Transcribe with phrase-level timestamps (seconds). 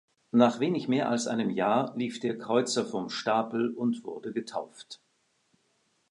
[0.31, 4.99] Nach wenig mehr als einem Jahr lief der Kreuzer vom Stapel und wurde getauft.